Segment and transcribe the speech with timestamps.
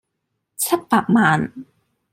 [0.57, 1.53] 七百萬